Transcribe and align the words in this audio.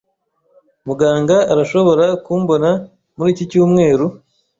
Muganga 0.87 1.37
arashobora 1.53 2.05
kumbona 2.25 2.69
muri 3.17 3.29
iki 3.33 3.43
cyumweru? 3.51 4.05